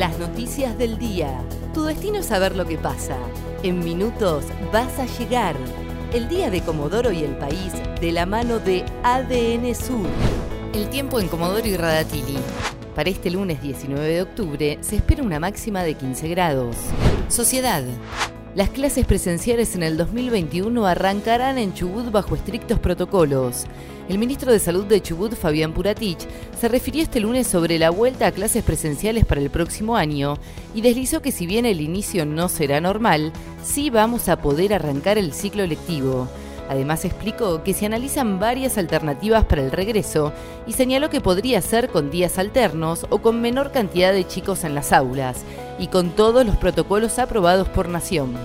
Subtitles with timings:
[0.00, 1.44] Las noticias del día.
[1.74, 3.18] Tu destino es saber lo que pasa.
[3.62, 5.54] En minutos vas a llegar.
[6.14, 10.06] El día de Comodoro y el país de la mano de ADN Sur.
[10.72, 12.38] El tiempo en Comodoro y Radatili.
[12.96, 16.76] Para este lunes 19 de octubre se espera una máxima de 15 grados.
[17.28, 17.84] Sociedad.
[18.56, 23.64] Las clases presenciales en el 2021 arrancarán en Chubut bajo estrictos protocolos.
[24.08, 26.26] El ministro de Salud de Chubut, Fabián Puratich,
[26.60, 30.36] se refirió este lunes sobre la vuelta a clases presenciales para el próximo año
[30.74, 33.32] y deslizó que si bien el inicio no será normal,
[33.62, 36.26] sí vamos a poder arrancar el ciclo lectivo.
[36.70, 40.32] Además explicó que se analizan varias alternativas para el regreso
[40.68, 44.76] y señaló que podría ser con días alternos o con menor cantidad de chicos en
[44.76, 45.44] las aulas
[45.80, 48.36] y con todos los protocolos aprobados por Nación.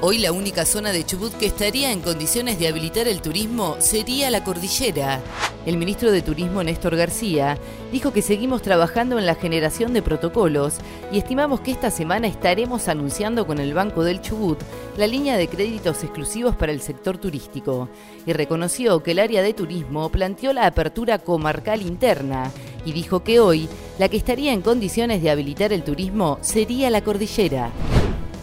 [0.00, 4.30] Hoy la única zona de Chubut que estaría en condiciones de habilitar el turismo sería
[4.30, 5.20] la cordillera.
[5.66, 7.58] El ministro de Turismo Néstor García
[7.90, 10.74] dijo que seguimos trabajando en la generación de protocolos
[11.10, 14.60] y estimamos que esta semana estaremos anunciando con el Banco del Chubut
[14.96, 17.88] la línea de créditos exclusivos para el sector turístico
[18.24, 22.52] y reconoció que el área de turismo planteó la apertura comarcal interna
[22.84, 27.02] y dijo que hoy la que estaría en condiciones de habilitar el turismo sería la
[27.02, 27.72] cordillera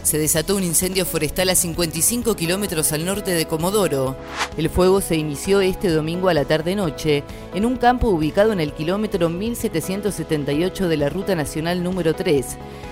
[0.05, 4.15] se desató un incendio forestal a 55 kilómetros al norte de Comodoro.
[4.55, 7.23] El fuego se inició este domingo a la tarde-noche
[7.55, 12.45] en un campo ubicado en el kilómetro 1778 de la Ruta Nacional número 3.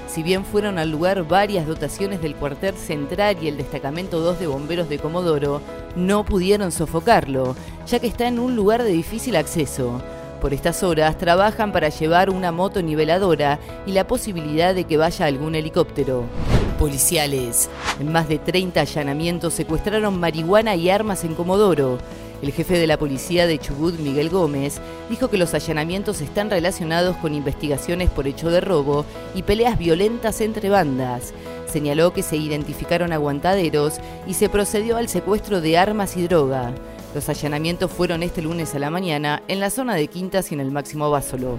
[0.08, 4.48] Si bien fueron al lugar varias dotaciones del cuartel central y el destacamento 2 de
[4.48, 5.62] bomberos de Comodoro,
[5.96, 10.02] no pudieron sofocarlo, ya que está en un lugar de difícil acceso.
[10.42, 15.28] Por estas horas trabajan para llevar una moto niveladora y la posibilidad de que vaya
[15.28, 16.26] algún helicóptero
[16.74, 17.70] policiales.
[18.00, 21.98] En más de 30 allanamientos secuestraron marihuana y armas en Comodoro.
[22.42, 27.16] El jefe de la policía de Chubut, Miguel Gómez, dijo que los allanamientos están relacionados
[27.18, 31.34] con investigaciones por hecho de robo y peleas violentas entre bandas.
[31.68, 33.94] Señaló que se identificaron aguantaderos
[34.28, 36.74] y se procedió al secuestro de armas y droga.
[37.16, 40.60] Los allanamientos fueron este lunes a la mañana en la zona de Quintas y en
[40.60, 41.58] el Máximo Básolo.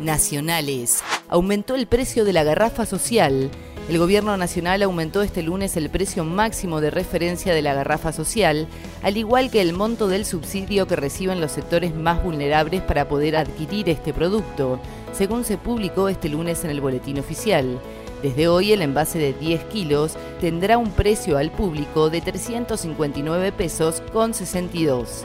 [0.00, 1.02] Nacionales.
[1.28, 3.50] Aumentó el precio de la garrafa social.
[3.90, 8.68] El Gobierno Nacional aumentó este lunes el precio máximo de referencia de la garrafa social,
[9.02, 13.34] al igual que el monto del subsidio que reciben los sectores más vulnerables para poder
[13.34, 14.78] adquirir este producto,
[15.12, 17.80] según se publicó este lunes en el Boletín Oficial.
[18.22, 24.04] Desde hoy el envase de 10 kilos tendrá un precio al público de 359 pesos
[24.12, 25.24] con 62.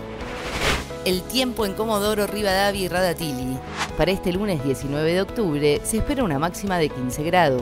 [1.05, 3.59] El tiempo en Comodoro, Rivadavia y Radatili.
[3.95, 7.61] Para este lunes 19 de octubre se espera una máxima de 15 grados.